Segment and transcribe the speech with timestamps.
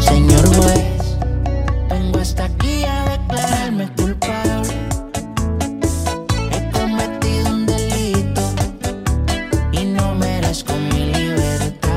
[0.00, 1.16] Señor juez,
[1.88, 4.68] vengo hasta aquí a declararme culpable.
[6.52, 8.42] He cometido un delito
[9.72, 11.88] y no merezco mi libertad.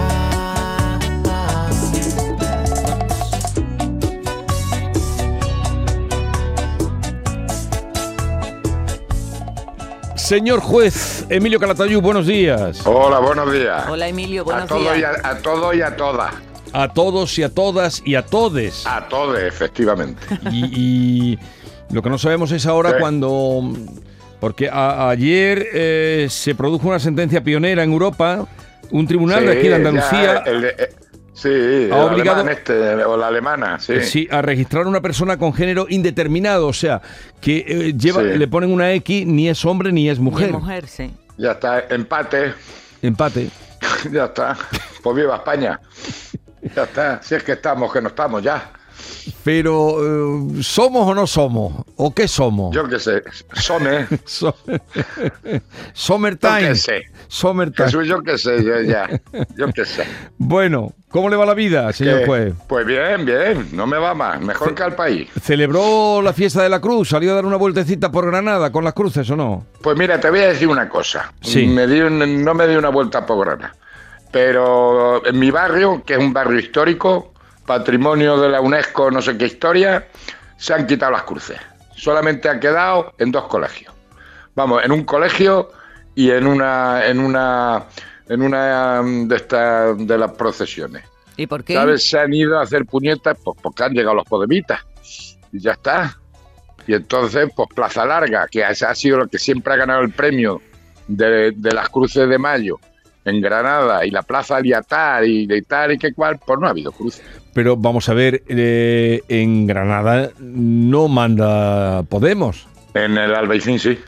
[10.16, 12.82] Señor juez Emilio Calatayud, buenos días.
[12.86, 13.86] Hola, buenos días.
[13.90, 15.20] Hola Emilio, a buenos y días.
[15.24, 16.34] a, a todos y a todas.
[16.80, 18.86] A todos y a todas y a todes.
[18.86, 20.22] A todos, efectivamente.
[20.52, 20.66] Y,
[21.34, 21.40] y
[21.92, 23.62] lo que no sabemos es ahora cuando...
[24.40, 28.48] Porque a- ayer eh, se produjo una sentencia pionera en Europa,
[28.92, 30.44] un tribunal de aquí de Andalucía...
[30.46, 30.90] ya, el eh,
[31.34, 32.74] sí, el Ha obligado- alemán este,
[33.06, 34.00] o la alemana, sí.
[34.04, 37.02] Sí, a registrar a una persona con género indeterminado, o sea,
[37.42, 38.38] que eh, lleva, Sí.
[38.38, 40.52] le ponen una X, ni es hombre ni es mujer.
[40.52, 41.12] Mujer, sí.
[41.38, 42.54] Ya está, empate,
[43.02, 43.50] Empate.
[44.12, 44.56] ya está.
[45.02, 45.80] Pues viva España.
[46.76, 48.72] Ya está, si es que estamos, que no estamos ya.
[49.44, 51.86] Pero, eh, ¿somos o no somos?
[51.98, 52.76] ¿O qué somos?
[52.76, 53.22] Yo qué sé,
[53.54, 55.60] Some, So- yo
[55.94, 56.70] Summertime.
[56.70, 57.02] qué sé.
[57.28, 57.86] Summertime.
[57.86, 59.08] Jesús, yo qué sé, yo ya,
[59.56, 60.04] yo qué sé.
[60.38, 62.54] Bueno, ¿cómo le va la vida, señor juez?
[62.68, 65.30] Pues bien, bien, no me va mal, mejor que al país.
[65.42, 67.10] ¿Celebró la fiesta de la cruz?
[67.10, 69.66] ¿Salió a dar una vueltecita por Granada con las cruces o no?
[69.82, 71.32] Pues mira, te voy a decir una cosa.
[71.42, 71.68] Sí.
[71.68, 73.76] Me di no me di una vuelta por Granada.
[74.38, 77.34] Pero en mi barrio, que es un barrio histórico,
[77.66, 80.10] patrimonio de la UNESCO, no sé qué historia,
[80.58, 81.58] se han quitado las cruces.
[81.96, 83.92] Solamente ha quedado en dos colegios.
[84.54, 85.72] Vamos, en un colegio
[86.14, 87.86] y en una en una
[88.30, 91.04] en una mm, de estas de las procesiones.
[91.36, 91.74] ¿Y por qué?
[91.74, 92.08] ¿Sabes?
[92.08, 94.82] Se han ido a hacer puñetas pues porque han llegado los podemitas.
[95.52, 96.16] Y ya está.
[96.86, 100.12] Y entonces, pues Plaza Larga, que ha, ha sido lo que siempre ha ganado el
[100.12, 100.62] premio
[101.08, 102.80] de, de las cruces de mayo
[103.28, 106.72] en Granada y la Plaza Aliatar y de tal y que cual, pues no ha
[106.72, 107.24] habido cruces.
[107.54, 112.68] Pero vamos a ver, eh, en Granada no manda Podemos.
[112.94, 114.00] En el Albaicín sí,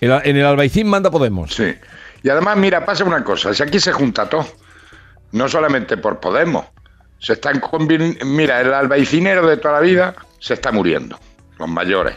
[0.00, 1.52] En, en el Albaicín manda Podemos.
[1.54, 1.74] sí.
[2.22, 4.46] Y además, mira, pasa una cosa, si aquí se junta todo,
[5.32, 6.66] no solamente por Podemos,
[7.18, 7.62] se están
[8.26, 11.18] mira, el albaicinero de toda la vida se está muriendo,
[11.58, 12.16] los mayores.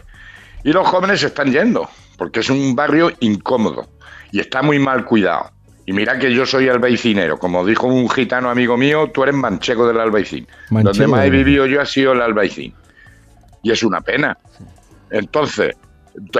[0.63, 3.87] Y los jóvenes se están yendo, porque es un barrio incómodo
[4.31, 5.51] y está muy mal cuidado.
[5.85, 9.85] Y mira que yo soy albaicinero, como dijo un gitano amigo mío, tú eres manchego
[9.87, 10.47] del albaicín.
[10.69, 12.73] Manchego Donde más he vivido yo ha sido el albaicín.
[13.63, 14.37] Y es una pena.
[15.11, 15.75] Entonces,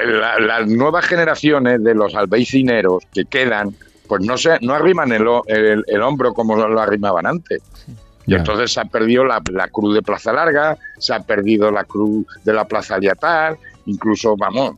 [0.03, 3.75] la- las nuevas generaciones de los albaicineros que quedan,
[4.07, 7.61] pues no se, no arriman el, el- el hombro como lo arrimaban antes.
[8.25, 11.83] Y entonces se ha perdido la, la cruz de Plaza Larga, se ha perdido la
[11.83, 14.75] cruz de la Plaza Aliatar, incluso, vamos,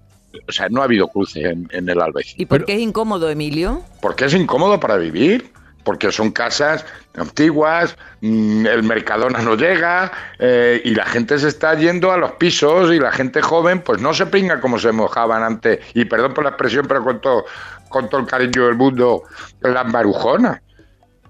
[0.48, 2.36] o sea, no ha habido cruces en, en el Albaicín.
[2.40, 3.82] ¿Y por Pero- qué es incómodo, Emilio?
[4.02, 5.52] Porque es incómodo para vivir,
[5.84, 6.86] porque son casas
[7.16, 12.32] antiguas, mm, el Mercadona no llega eh, y la gente se está yendo a los
[12.34, 15.80] pisos y la gente joven pues no se pringa como se mojaban antes.
[15.94, 17.46] Y perdón por la expresión, pero con todo,
[17.90, 19.24] con todo el cariño del mundo,
[19.62, 20.60] las marujonas,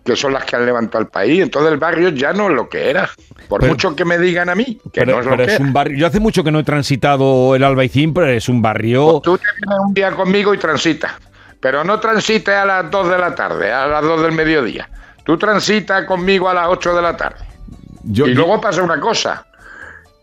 [0.05, 1.41] que son las que han levantado el país.
[1.41, 3.09] Entonces el barrio ya no es lo que era.
[3.49, 5.51] Por Pero- mucho que me digan a mí, que Pero, no es lo pero que
[5.51, 5.65] es era.
[5.65, 5.97] un barrio.
[5.97, 9.19] Yo hace mucho que no he transitado el Albaicín, pero es un barrio.
[9.23, 11.11] Tú te vienes un día conmigo y transitas.
[11.59, 14.87] Pero no transites a las 2 de la tarde, a las 2 del mediodía.
[15.23, 17.43] Tú transitas conmigo a las 8 de la tarde.
[18.03, 19.43] Yo, y luego pasa una cosa,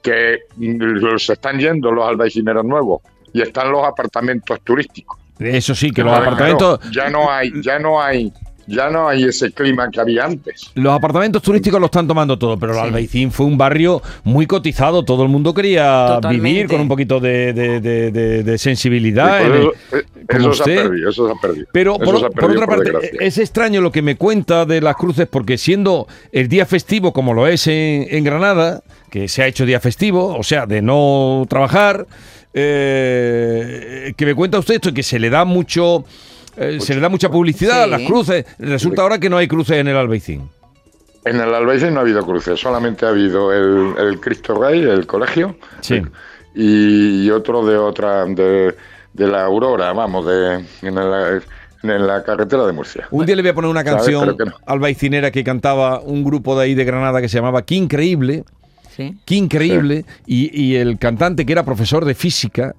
[0.01, 3.01] que mm, se están yendo los albaicineros nuevos
[3.33, 5.19] y están los apartamentos turísticos.
[5.41, 6.79] eso sí, que los apartamentos.
[6.93, 8.33] ya no hay, ya no hay,
[8.67, 10.71] ya no hay ese clima que había antes.
[10.75, 12.85] Los apartamentos turísticos lo están tomando todo, pero el Sí.
[12.87, 15.05] Albaicín fue un barrio muy cotizado.
[15.05, 16.49] Todo el mundo quería Totalmente.
[16.49, 19.41] vivir con un poquito de, de- de- de- de sensibilidad.
[19.45, 21.67] El- eso, eh, eso se ha perdido, eso se ha perdido.
[21.73, 26.07] Pero por, otra parte, es extraño lo que me cuenta de las cruces, porque siendo
[26.33, 30.35] el día festivo como lo es en, en Granada, que se ha hecho día festivo,
[30.39, 32.07] o sea, de no trabajar,
[32.55, 36.05] eh, que me cuenta usted esto y que se le da mucho,
[36.57, 38.45] eh, se le da mucha publicidad a las cruces.
[38.59, 40.49] Resulta ahora que no hay cruces en el Albaicín.
[41.25, 45.07] En el Albaicín no ha habido cruces, solamente ha habido el, el Cristo Rey, el
[45.07, 46.03] colegio, Sí.
[46.55, 48.75] y, otro de otra, de,
[49.13, 51.41] de la Aurora, vamos, de en la,
[51.85, 53.07] en la carretera de Murcia.
[53.13, 54.53] Un día le voy a poner una canción Pero que no.
[54.67, 58.45] albaicinera que cantaba un grupo de ahí de Granada que se llamaba Qué Increíble.
[59.11, 59.19] Sí.
[59.25, 60.05] Qué increíble.
[60.27, 62.75] Y, y el cantante, que era profesor de física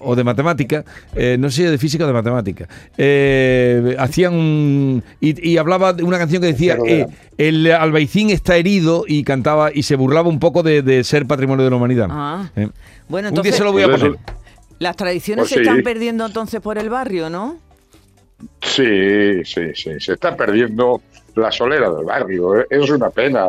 [0.00, 0.84] o de matemática,
[1.14, 5.02] eh, no sé si de física o de matemática, eh, hacían un.
[5.20, 7.06] Y, y hablaba de una canción que decía: eh,
[7.36, 11.64] El albaicín está herido y cantaba y se burlaba un poco de, de ser patrimonio
[11.64, 12.08] de la humanidad.
[12.10, 12.50] Ah.
[12.56, 12.68] Eh,
[13.08, 14.18] Bueno, un día entonces se lo voy a eso- poner.
[14.80, 15.82] las tradiciones Pues se están sí.
[15.82, 17.56] perdiendo entonces por el barrio, ¿no?
[18.62, 21.00] Sí, sí, sí, se está perdiendo
[21.34, 23.48] la solera del barrio, es una pena.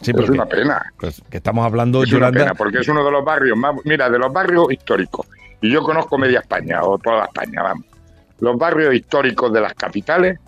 [0.00, 0.92] Sí, es una pena.
[0.98, 3.74] Pues que estamos hablando, Es una pena, porque es uno de los barrios más.
[3.84, 5.26] Mira, de los barrios históricos.
[5.60, 7.86] Y yo conozco media España, o toda España, vamos.
[8.40, 10.38] Los barrios históricos de las capitales,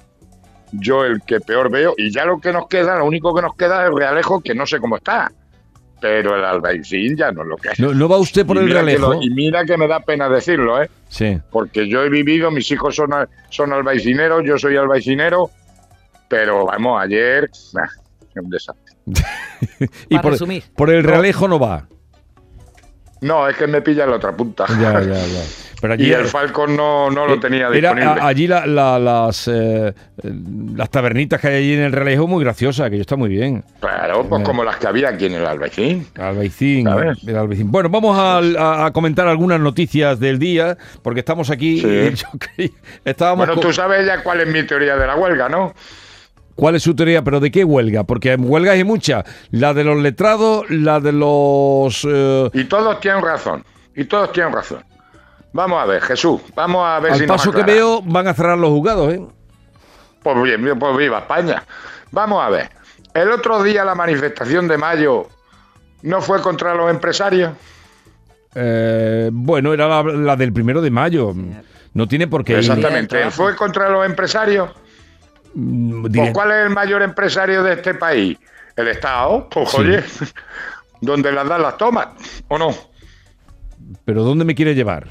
[0.73, 3.57] yo el que peor veo, y ya lo que nos queda, lo único que nos
[3.57, 5.33] queda es el Realejo, que no sé cómo está.
[6.01, 7.81] Pero el Albaicín ya no es lo que es.
[7.81, 9.15] ¿No, no va usted por Y el Realejo?
[9.15, 10.89] lo- y mira que me da pena decirlo, ¿eh?
[11.09, 11.41] Sí.
[11.51, 13.11] Porque yo he vivido, mis hijos son,
[13.49, 15.51] son albaicineros, yo soy albaicinero,
[16.29, 17.51] pero vamos, ayer.
[17.73, 17.85] nah,
[18.31, 18.88] es un desastre.
[20.09, 20.65] Y por, resumir.
[20.77, 21.87] por el Realejo no va.
[23.21, 24.65] No, es que me pilla en la otra punta.
[24.81, 25.43] Ya, ya, ya.
[25.81, 28.21] Pero allí, Y el Falcon no, no lo eh, tenía era, disponible.
[28.21, 29.53] a- allí la- la- las, eh,
[29.89, 30.33] eh,
[30.75, 33.63] las tabernitas que hay allí en el Realejo muy graciosas, que yo está muy bien.
[33.81, 36.05] Claro, pues como las que había aquí en el Albaicín.
[36.17, 37.19] Albaicín, ¿Sabes?
[37.25, 37.71] el Albaicín.
[37.71, 41.81] Bueno, vamos a, a- comentar algunas noticias del día, porque estamos aquí.
[41.81, 41.87] Sí.
[41.87, 42.27] y yo
[43.05, 45.75] estábamos Bueno, tú sabes ya cuál es mi teoría de la huelga, ¿no?
[46.59, 47.23] ¿Cuál es su teoría?
[47.23, 48.03] ¿Pero de qué huelga?
[48.03, 49.23] Porque huelgas hay muchas.
[49.53, 52.05] La de los letrados, la de los...
[52.05, 53.65] eh, Y todos tienen razón.
[53.95, 54.83] Y todos tienen razón.
[55.53, 58.35] Vamos a ver, Jesús, vamos a ver al si nos paso que veo, van a
[58.35, 59.25] cerrar los juzgados, ¿eh?
[60.21, 61.63] Pues bien, pues viva España.
[62.11, 62.69] Vamos a ver.
[63.15, 65.29] El otro día la manifestación de mayo
[66.03, 67.53] no fue contra los empresarios.
[68.57, 71.33] Eh, bueno, era la, la del primero de mayo.
[71.95, 72.59] No tiene por qué ir.
[72.59, 73.17] Exactamente.
[73.17, 73.31] trabajo.
[73.45, 74.71] ¿Fue contra los empresarios?
[75.61, 78.39] Mm, Pues, ¿Cuál es el mayor empresario de este país?
[78.77, 79.49] El Estado.
[79.51, 79.79] Pues Sí.
[79.79, 80.05] oye,
[81.01, 82.09] donde las dan las tomas,
[82.47, 82.69] ¿o no?
[84.05, 85.09] ¿Pero dónde me quiere llevar?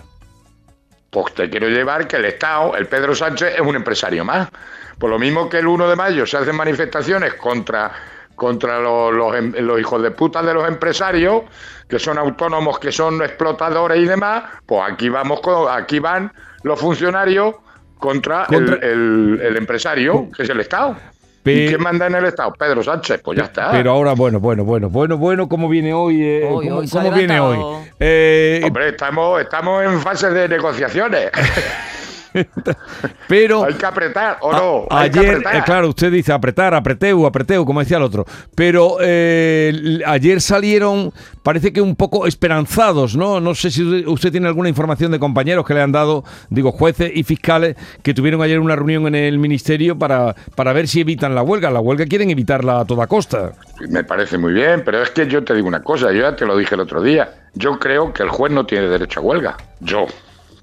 [1.09, 4.49] Pues te quiero llevar que el Estado, el Pedro Sánchez, es un empresario más.
[4.97, 7.91] Por lo mismo que el 1 de mayo se hacen manifestaciones contra,
[8.35, 11.43] contra los, los em- los hijos de puta de los empresarios,
[11.89, 16.31] que son autónomos, que son explotadores y demás, pues aquí vamos con- aquí van
[16.63, 17.55] los funcionarios
[17.97, 20.95] contra, Contra- El, el- el empresario, que es el Estado.
[21.43, 22.53] Pe- ¿Y quién manda en el Estado?
[22.53, 23.71] Pedro Sánchez, pues ya está.
[23.71, 26.21] Pero ahora, bueno, bueno, bueno, bueno, bueno, ¿cómo viene hoy?
[26.21, 26.47] eh?
[26.49, 27.57] Hoy, ¿Cómo, hoy cómo viene hoy?
[27.99, 31.29] Eh, Hombre, estamos, estamos en fase de negociaciones.
[33.27, 34.85] pero Hay que apretar, ¿o no?
[34.95, 38.25] Ayer, eh, claro, usted dice apretar, apreteu, apreteu, como decía el otro.
[38.55, 41.11] Pero eh, ayer salieron,
[41.43, 43.39] parece que un poco esperanzados, ¿no?
[43.39, 46.71] No sé si usted- usted tiene alguna información de compañeros que le han dado, digo,
[46.71, 51.01] jueces y fiscales que tuvieron ayer una reunión en el ministerio para, para ver si
[51.01, 51.69] evitan la huelga.
[51.71, 53.53] La huelga quieren evitarla a toda costa.
[53.89, 56.45] Me parece muy bien, pero es que yo te digo una cosa, yo ya te
[56.45, 57.29] lo dije el otro día.
[57.53, 59.57] Yo creo que el juez no tiene derecho a huelga.
[59.79, 60.05] Yo.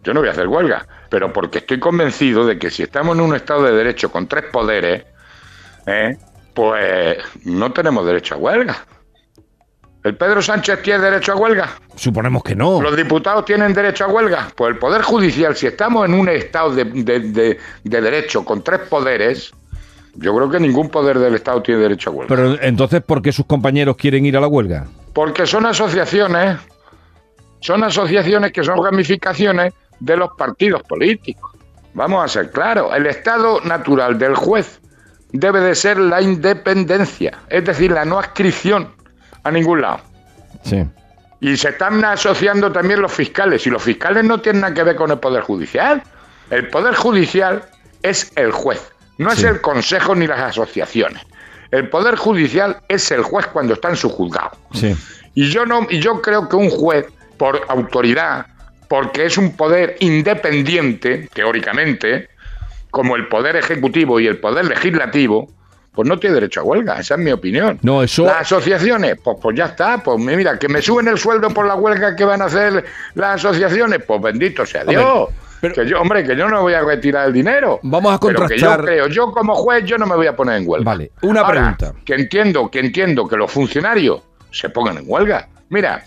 [0.03, 0.87] Yo no voy a hacer huelga.
[1.15, 4.47] Pero porque estoy convencido de que si estamos en un Estado de Derecho con tres
[4.51, 5.05] poderes,
[5.87, 6.17] ¿eh?
[6.53, 8.85] pues no tenemos derecho a huelga.
[10.03, 11.69] ¿El Pedro Sánchez tiene derecho a huelga?
[11.95, 12.83] Suponemos que no.
[12.83, 14.49] ¿Los diputados tienen derecho a huelga?
[14.57, 18.65] Pues el Poder Judicial, si estamos en un Estado de, de- de- de derecho con
[18.65, 19.53] tres poderes,
[20.17, 22.35] yo creo que ningún poder del Estado tiene derecho a huelga.
[22.35, 24.89] Pero entonces, ¿por qué sus compañeros quieren ir a la huelga?
[25.13, 26.59] Porque son asociaciones,
[27.61, 29.73] son asociaciones que son ramificaciones
[30.05, 31.51] de los partidos políticos.
[31.95, 34.81] Vamos a ser claros, el estado natural del juez
[35.33, 38.93] debe de ser la independencia, es decir, la no adscripción
[39.43, 40.01] a ningún lado.
[40.63, 40.85] Sí.
[41.41, 44.97] Y se están asociando también los fiscales, y los fiscales no tienen nada que ver
[44.97, 46.03] con el Poder Judicial.
[46.51, 47.63] El Poder Judicial
[48.03, 51.23] es el juez, no es el Consejo ni las asociaciones.
[51.71, 54.53] El Poder Judicial es el juez cuando está en su juzgado.
[54.73, 54.97] Sí.
[55.35, 57.07] Y yo no, y yo creo que un juez,
[57.37, 58.47] por autoridad,
[58.97, 62.29] porque es un poder independiente, teóricamente,
[62.91, 65.51] como el poder ejecutivo y el poder legislativo,
[65.93, 67.81] pues no tiene derecho a huelga, esa es mi opinión.
[67.83, 71.51] No, eso- Las asociaciones, pues, pues ya está, pues mira, que me suben el sueldo
[71.51, 72.85] por la huelga que van a hacer
[73.15, 75.29] las asociaciones, pues bendito sea Hombre, Dios.
[75.61, 77.81] pero- que yo, hombre, que yo no voy a retirar el dinero.
[77.83, 80.37] Vamos a Pero que yo contrastar- creo, yo como juez, yo no me voy a
[80.37, 80.89] poner en huelga.
[80.89, 81.95] Vale, una Ahora, pregunta.
[82.05, 84.21] Que entiendo, que entiendo que los funcionarios
[84.53, 85.49] se pongan en huelga.
[85.69, 86.05] Mira,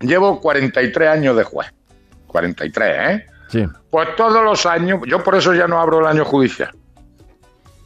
[0.00, 1.68] llevo 43 años de juez.
[2.34, 3.26] 43, ¿eh?
[3.48, 3.64] Sí.
[3.90, 6.72] Pues todos los años, yo por eso ya no abro el año judicial.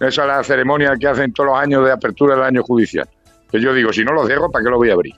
[0.00, 3.07] Esa es la ceremonia que hacen todos los años de apertura del año judicial.
[3.52, 5.14] Que yo digo, si no lo cierro, ¿para qué lo voy a abrir?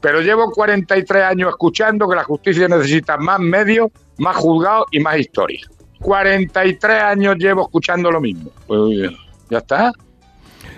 [0.00, 5.18] Pero llevo 43 años escuchando que la justicia necesita más medios, más juzgados y más
[5.18, 5.60] historia.
[6.00, 8.50] 43 años llevo escuchando lo mismo.
[8.66, 9.12] Pues
[9.50, 9.92] ya está.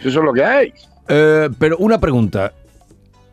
[0.01, 0.73] Eso es lo que hay.
[1.07, 2.53] Eh, pero una pregunta.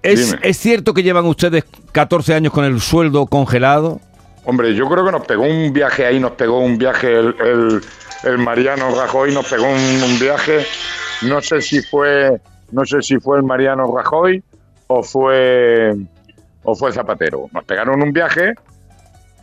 [0.03, 0.37] ¿Es.
[0.43, 3.99] ¿Es cierto que llevan ustedes 14 años con el sueldo congelado?
[4.49, 7.81] Hombre, yo creo que nos pegó un viaje ahí, nos pegó un viaje el,
[8.23, 10.65] el- Mariano Rajoy, nos pegó un, un viaje,
[11.23, 12.39] no sé si fue,
[12.71, 14.41] no sé si fue el Mariano Rajoy
[14.87, 15.93] o fue
[16.63, 17.49] o fue Zapatero.
[17.51, 18.53] Nos pegaron un viaje,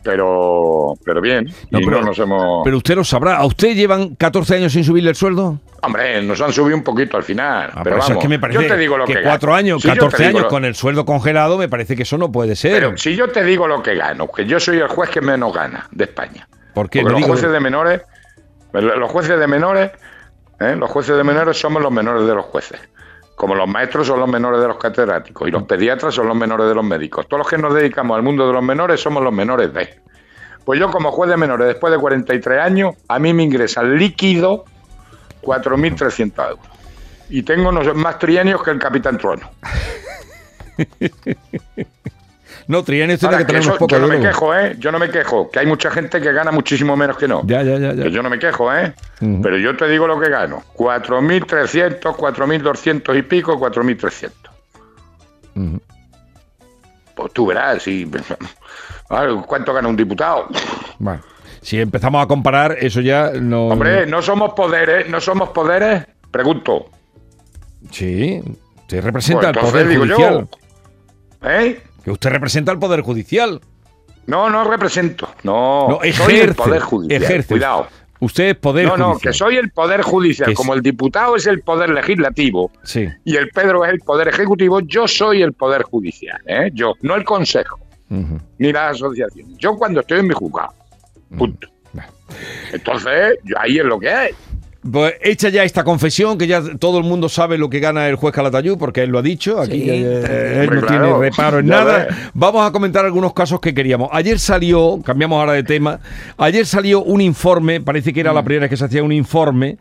[0.05, 3.37] pero pero bien, No, y pero- no nos hemos Pero usted lo sabrá.
[3.37, 5.59] ¿A usted llevan 14 años sin subirle el sueldo?
[5.81, 7.69] Hombre, nos han subido un poquito al final.
[7.73, 9.53] Ah, pero eso vamos, es que me parece yo te digo lo que, que cuatro
[9.53, 12.03] años, Si yo te 14 digo años lo- con el sueldo congelado, me parece que
[12.03, 12.73] eso no puede ser.
[12.73, 15.53] Pero si yo te digo lo que gano, que yo soy el juez que menos
[15.53, 16.47] gana de España.
[16.73, 17.01] ¿Por qué?
[17.01, 18.01] Porque No los jueces de menores,
[18.73, 19.91] los jueces de menores,
[20.59, 20.75] ¿eh?
[20.77, 22.79] los jueces de menores somos los menores de los jueces.
[23.35, 26.67] Como los maestros son los menores de los catedráticos y los pediatras son los menores
[26.67, 27.27] de los médicos.
[27.27, 29.99] Todos los que nos dedicamos al mundo de los menores somos los menores de.
[30.63, 34.65] Pues yo como juez de menores, después de 43 años, a mí me ingresan líquido
[35.41, 36.65] 4.300 euros.
[37.29, 39.49] Y tengo más trienios que el Capitán Trueno.
[42.67, 44.75] No, tiene Ahora, que tener unos pocos yo no me quejo, ¿eh?
[44.79, 47.43] Yo no me quejo, que hay mucha gente que gana muchísimo menos que no.
[47.45, 47.93] Ya, ya, ya.
[47.93, 48.03] ya.
[48.03, 48.93] Que yo no me quejo, ¿eh?
[49.19, 50.63] Pero yo te digo lo que gano.
[50.75, 54.31] 4.300, 4.200 y pico, 4.300.
[55.55, 55.81] Ujú.
[57.15, 58.09] Pues tú verás, y...
[59.45, 60.47] ¿cuánto gana un diputado?
[60.97, 61.21] Bueno,
[61.61, 63.67] si empezamos a comparar, eso ya no.
[63.67, 66.05] Hombre, no somos poderes, no somos poderes.
[66.31, 66.89] Pregunto.
[67.91, 68.41] Sí,
[68.77, 70.47] usted representa Pues entonces Poder digo Judicial.
[71.41, 71.49] yo.
[71.49, 71.81] ¿Eh?
[72.05, 73.59] Que usted representa al Poder Judicial.
[74.27, 75.27] No, no represento.
[75.43, 76.43] No, No, soy ejerce.
[76.43, 77.23] el Poder Judicial.
[77.23, 77.47] ejerce.
[77.55, 77.87] Cuidado.
[78.21, 79.31] Usted es Poder No, no, Judicial.
[79.33, 80.53] que soy el Poder Judicial.
[80.53, 83.07] Como el diputado es el Poder Legislativo Sí.
[83.25, 86.39] y el Pedro es el Poder Ejecutivo, yo soy el Poder Judicial.
[86.47, 86.69] ¿eh?
[86.73, 87.79] Yo, no el Consejo,
[88.57, 89.57] ni la asociación.
[89.57, 90.73] Yo cuando estoy en mi juzgado.
[91.37, 91.67] Punto.
[91.91, 92.09] Bueno.
[92.71, 94.31] Entonces, ahí es lo que hay.
[94.91, 98.15] Pues hecha ya esta confesión, que ya todo el mundo sabe lo que gana el
[98.17, 101.65] juez Calatayud, porque él lo ha dicho, aquí Sí, eh, él no tiene reparo en
[101.67, 102.07] nada.
[102.35, 104.09] Vamos a comentar algunos casos que queríamos.
[104.11, 105.99] Ayer salió, cambiamos ahora de tema,
[106.37, 108.35] ayer salió un informe, parece que era Mm.
[108.35, 109.77] la primera vez que se hacía un informe,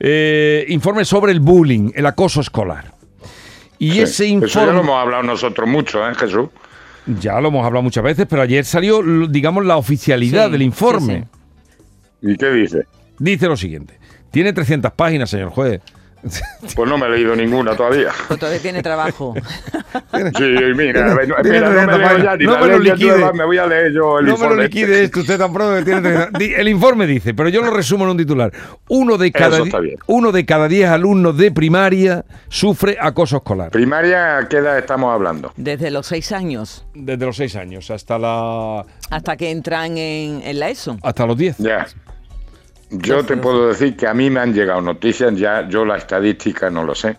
[0.00, 2.94] eh, informe sobre el bullying, el acoso escolar.
[3.78, 4.00] Y Sí.
[4.00, 4.80] ese Eso ya lo informe...
[4.80, 6.48] hemos hablado nosotros mucho, ¿eh, Jesús?
[7.20, 11.24] Ya lo hemos hablado muchas veces, pero ayer salió, digamos, la oficialidad Sí, del informe.
[12.22, 12.86] ¿Y qué dice?
[13.18, 13.98] Dice lo siguiente.
[14.36, 15.80] Tiene 300 páginas, señor juez.
[16.74, 18.10] Pues no me he leído ninguna todavía.
[18.28, 19.32] Pues todavía tiene trabajo.
[20.36, 20.44] Sí,
[20.76, 23.10] mira, no, mira, no 300 me leo ya ni No la me lo tú, liquide.
[23.12, 25.04] además, me voy a leer yo el No me lo informe liquide este.
[25.04, 26.38] esto, usted tan pronto que tiene 300.
[26.38, 28.52] Di- El informe dice, pero yo lo resumo en un titular.
[28.88, 29.58] Uno de cada,
[30.06, 33.70] uno de cada diez alumnos de primaria sufre acoso escolar.
[33.70, 35.52] Primaria, ¿a qué edad estamos hablando?
[35.56, 40.58] Desde los seis años Desde los seis años hasta, la, hasta que entran en, en
[40.58, 40.98] la ESO.
[41.02, 41.56] hasta los 10.
[41.58, 41.86] Ya.
[42.90, 46.70] Yo te puedo decir que a mí me han llegado noticias, ya yo la estadística
[46.70, 47.16] no lo sé,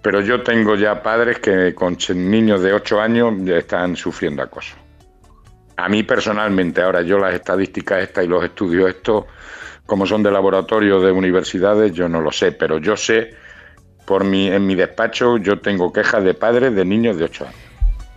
[0.00, 4.76] pero yo tengo ya padres que con niños de 8 años están sufriendo acoso.
[5.76, 9.24] A mí personalmente, ahora yo las estadísticas estas y los estudios estos,
[9.86, 13.34] como son de laboratorio de universidades, yo no lo sé, pero yo sé,
[14.06, 17.67] por mi, en mi despacho, yo tengo quejas de padres de niños de 8 años.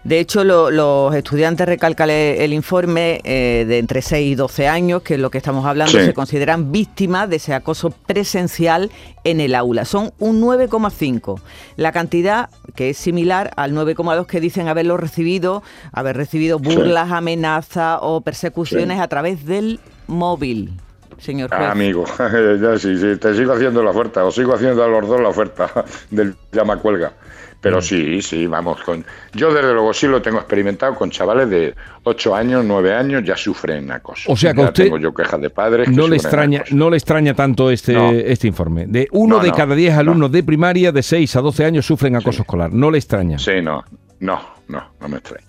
[0.03, 5.03] De hecho, lo- los estudiantes, recalcan el informe, eh, de entre 6 y 12 años,
[5.03, 6.05] que es lo que estamos hablando, Sí.
[6.05, 8.89] se consideran víctimas de ese acoso presencial
[9.24, 9.86] en el aula.
[9.86, 11.39] Son un 9,5.
[11.75, 16.63] La cantidad que es similar al 9,2 que dicen haberlo recibido, haber recibido Sí.
[16.75, 19.03] burlas, amenazas o persecuciones Sí.
[19.03, 20.72] a través del móvil,
[21.20, 21.62] señor juez.
[21.62, 22.05] Ah, amigo,
[22.60, 25.29] ya sí, sí, te sigo haciendo la oferta, os sigo haciendo a los dos la
[25.29, 25.70] oferta
[26.10, 27.13] del llama cuelga.
[27.62, 27.82] Pero Mm.
[27.84, 29.06] sí, sí, vamos con.
[29.34, 33.38] Yo desde luego sí lo tengo experimentado con chavales de 8 años, 9 años, ya
[33.38, 34.32] sufren acoso.
[34.32, 35.88] O sea que Ya usted tengo yo quejas de padres.
[35.89, 36.75] No le, extraña, acoso.
[36.75, 38.10] no le extraña tanto este, No.
[38.12, 38.88] este informe.
[38.88, 40.00] De uno No, de no, cada 10 no.
[40.00, 42.41] alumnos de primaria de 6 a 12 años sufren acoso Sí.
[42.41, 42.74] escolar.
[42.74, 43.38] No le extraña.
[43.38, 43.84] Sí, no,
[44.20, 45.46] no, no, no me extraña.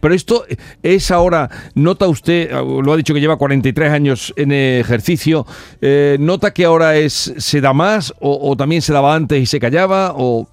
[0.00, 0.44] Pero esto
[0.82, 5.46] es ahora, nota usted, lo ha dicho que lleva 43 años en ejercicio,
[5.82, 9.46] eh, ¿nota que ahora es se da más o, o también se daba antes y
[9.46, 10.14] se callaba?
[10.16, 10.48] O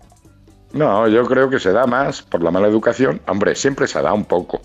[0.73, 3.21] No, yo creo que se da más por la mala educación.
[3.27, 4.61] Hombre, siempre se da un poco,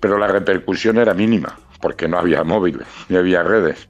[0.00, 3.88] pero la repercusión era mínima, porque no había móviles, ni había redes.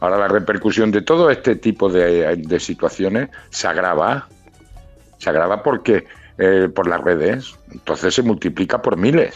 [0.00, 4.28] Ahora la repercusión de todo este tipo de, situaciones se agrava.
[5.18, 6.06] Se agrava porque
[6.38, 9.34] eh, por las redes, entonces se multiplica por miles.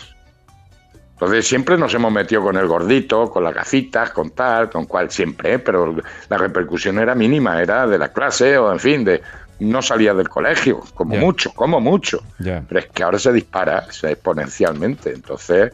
[1.15, 5.09] Entonces siempre nos hemos metido con el gordito, con las gafitas, con tal, con cual,
[5.11, 5.59] siempre, ¿eh?
[5.61, 5.95] pero
[6.29, 9.23] la repercusión era mínima, era de la clase o en fin, de
[9.61, 12.23] no salía del colegio, como mucho, como mucho.
[12.39, 15.13] Pero es que ahora se dispara se exponencialmente.
[15.13, 15.73] Entonces,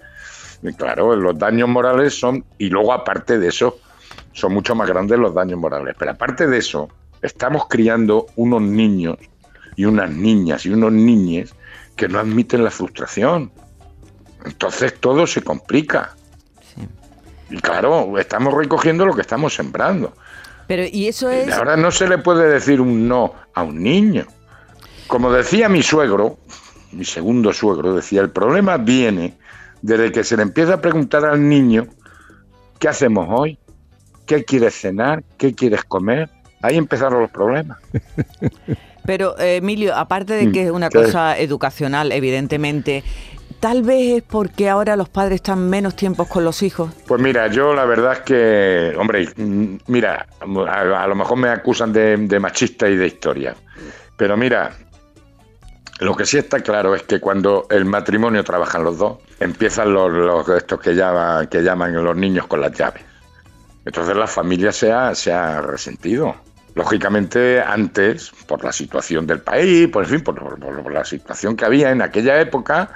[0.76, 3.78] claro, los daños morales son, y luego aparte de eso,
[4.32, 5.94] son mucho más grandes los daños morales.
[5.98, 6.88] Pero aparte de eso,
[7.22, 9.16] estamos criando unos niños
[9.76, 11.54] y unas niñas y unos niñes
[11.96, 13.50] que no admiten la frustración.
[14.44, 16.14] Entonces todo se complica.
[17.50, 20.14] Y claro, estamos recogiendo lo que estamos sembrando.
[20.68, 21.52] Pero, y eso es...
[21.52, 24.26] Ahora no se le puede decir un no a un niño.
[25.08, 26.38] Como decía mi suegro,
[26.92, 29.36] mi segundo suegro, decía, el problema viene
[29.82, 31.86] desde que se le empieza a preguntar al niño,
[32.78, 33.58] ¿qué hacemos hoy?
[34.26, 35.24] ¿Qué quieres cenar?
[35.38, 36.28] ¿Qué quieres comer?
[36.60, 37.78] Ahí empezaron los problemas.
[39.06, 43.02] Pero, eh, Emilio, aparte de Mm, que es una cosa educacional, evidentemente,
[43.60, 46.90] tal vez es porque ahora los padres están menos tiempos con los hijos.
[47.06, 51.92] Pues mira, yo la verdad es que, hombre, mm, mira, a, lo mejor me acusan
[51.92, 53.54] de, machista y de historia,
[54.16, 54.72] pero mira,
[56.00, 60.12] lo que sí está claro es que cuando el matrimonio trabajan los dos, empiezan los,
[60.12, 63.02] los- estos que llaman, que llaman los niños con las llaves.
[63.84, 66.34] Entonces la familia se ha, se ha resentido.
[66.74, 71.90] Lógicamente, antes, por la situación del país, por en fin, por la situación que había
[71.90, 72.90] en aquella época,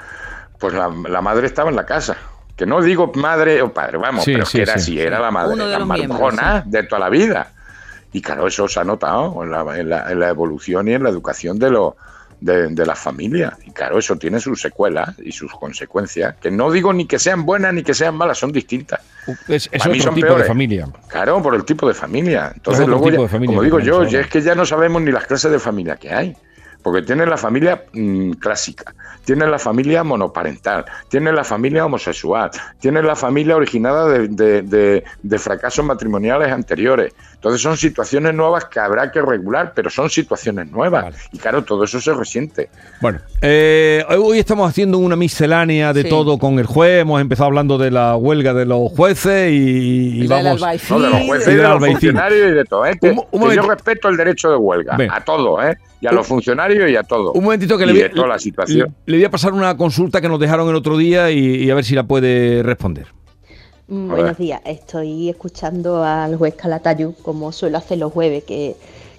[0.63, 2.17] pues la, la madre estaba en la casa.
[2.57, 4.93] Que no digo madre o padre, vamos, Sí, pero sí, que era sí.
[4.93, 7.51] así, era la madre, Uno de la los miembros, marujona de toda la vida.
[8.13, 11.03] Y claro, eso se ha notado en la, en la- en la evolución y en
[11.03, 11.97] la educación de, lo,
[12.41, 13.57] de, de la familia.
[13.67, 17.47] Y claro, eso tiene sus secuelas y sus consecuencias, que no digo ni que sean
[17.47, 19.01] buenas ni que sean malas, son distintas.
[19.49, 20.45] Es, es mí otro son tipo peores.
[20.45, 20.89] de familia.
[21.09, 22.53] Claro, por el tipo de familia.
[22.55, 25.01] Entonces, luego tipo ya- de familia como digo yo, ya es que ya no sabemos
[25.01, 26.37] ni las clases de familia que hay.
[26.83, 33.07] Porque tienen la familia mm, clásica, tienen la familia monoparental, tienen la familia homosexual, tienen
[33.07, 37.15] la familia originada de fracasos matrimoniales anteriores.
[37.43, 41.03] Entonces son situaciones nuevas que habrá que regular, pero son situaciones nuevas.
[41.03, 41.17] Vale.
[41.33, 42.69] Y claro, todo eso se resiente.
[43.01, 46.09] Bueno, eh, hoy estamos haciendo una miscelánea de Sí.
[46.09, 47.01] todo con el juez.
[47.01, 50.61] Hemos empezado hablando de la huelga de los jueces y, vamos.
[50.89, 52.87] No, de los jueces y de los funcionarios y de todo.
[52.87, 52.97] ¿eh?
[53.01, 55.11] Que, Un mo- un que yo respeto el derecho de huelga, Ven.
[55.11, 55.77] a todos, ¿eh?
[56.01, 57.35] y a los funcionarios y a todos.
[57.35, 58.95] Un momentito que Y le voy, toda la situación.
[59.05, 61.71] le- le voy a pasar una consulta que nos dejaron el otro día y, y
[61.71, 63.07] a ver si la puede responder.
[63.93, 68.75] Mm, Buenos días, estoy escuchando al juez Calatayud, como suelo hacer los jueves, que,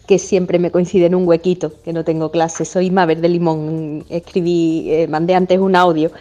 [0.07, 2.65] que siempre me coincide en un huequito, que no tengo clase.
[2.65, 6.11] Soy Maver de Limón, escribí, eh, mandé antes un audio.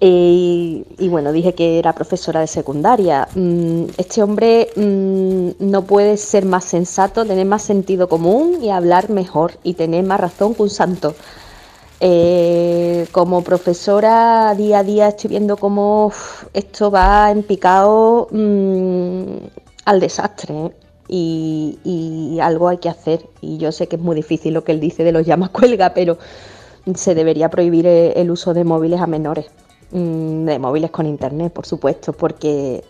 [0.00, 3.28] eh, y bueno, dije que era profesora de secundaria.
[3.34, 9.10] Mm, Este hombre mm, no puede ser más sensato, tener más sentido común y hablar
[9.10, 11.14] mejor y tener más razón que un santo.
[12.00, 16.12] Eh, como profesora día a día estoy viendo cómo
[16.52, 19.22] esto va en picado mm,
[19.84, 20.72] al desastre ¿eh?
[21.08, 23.26] y, y algo hay que hacer.
[23.40, 25.94] Y yo sé que es muy difícil lo que él dice de los llamas cuelga,
[25.94, 26.18] pero
[26.94, 29.46] se debería prohibir eh, el uso de móviles a menores,
[29.90, 32.84] Mm, de móviles con internet, por supuesto, porque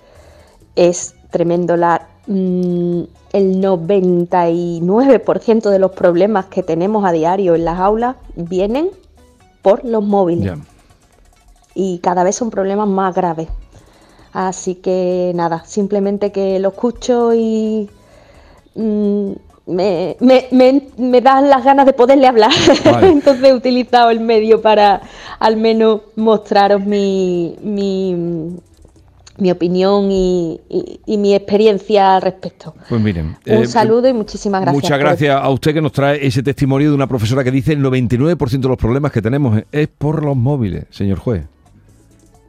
[0.74, 7.78] es tremendo la mm, el 99% de los problemas que tenemos a diario en las
[7.78, 8.90] aulas vienen
[9.62, 10.46] por los móviles
[11.74, 13.48] y cada vez son problemas más graves.
[14.32, 17.88] Así que nada, simplemente que lo escucho y
[18.74, 19.30] mm,
[19.66, 22.50] me, me, me- me dan las ganas de poderle hablar.
[22.84, 23.08] Vale.
[23.08, 25.02] Entonces he utilizado el medio para
[25.38, 28.56] al menos mostraros mi, mi,
[29.38, 32.74] mi opinión y, y- y mi experiencia al respecto.
[32.88, 33.36] Pues miren.
[33.46, 34.82] Un eh, saludo y muchísimas gracias.
[34.82, 37.72] Muchas por- gracias a usted que nos trae ese testimonio de una profesora que dice
[37.72, 41.44] el 99% de los problemas que tenemos es por los móviles, señor juez.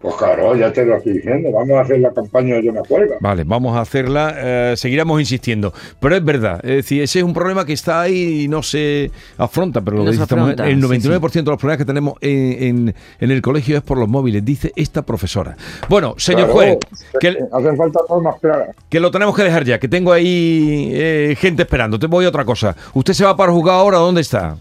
[0.02, 1.52] Pues claro, ya te lo estoy diciendo.
[1.52, 3.16] Vamos a hacer la campaña de una huelga.
[3.20, 5.74] Vale, vamos a hacerla, eh, seguiremos insistiendo.
[6.00, 9.12] Pero es verdad, es decir, ese es un problema que está ahí y no se
[9.38, 11.86] afronta, pero lo que dice esta mujer, afronta, el sí, 99% de los problemas que
[11.86, 15.58] tenemos en, en- en el colegio es por los móviles, dice esta profesora.
[15.90, 16.78] Bueno, señor Claro, juez,
[17.20, 18.70] que, Hacen falta normas claras.
[18.90, 22.00] que lo tenemos que dejar ya, que tengo ahí eh, gente esperando.
[22.00, 22.74] Te voy a otra cosa.
[22.94, 23.98] ¿Usted se va para jugar ahora?
[23.98, 24.56] ¿Dónde está?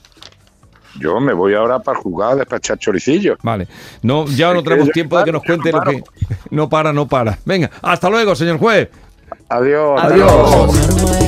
[0.99, 3.39] Yo me voy ahora para jugar a despachar choricillos.
[3.43, 3.69] Vale,
[4.03, 6.03] no, ya no tenemos tiempo de que nos cuente lo que...
[6.51, 7.39] No para, no para.
[7.45, 8.89] Venga, hasta luego, señor juez.
[9.49, 10.01] Adiós.
[10.03, 11.28] Adiós.